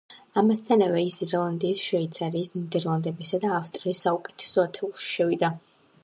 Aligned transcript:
ამასთანავე 0.41 1.01
ის 1.07 1.17
ირლანდიის, 1.25 1.83
შვეიცარიის, 1.89 2.49
ნიდერლანდებისა 2.55 3.39
და 3.43 3.51
ავსტრიის 3.57 4.01
საუკეთესო 4.07 4.65
ათეულში 4.71 5.09
შევიდა. 5.17 5.51